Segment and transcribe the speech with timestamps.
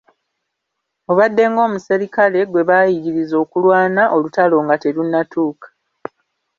[1.11, 5.67] Obadde ng'omuserikale gwe baayigiriza okulwana, olutalo nga terunnatuuka.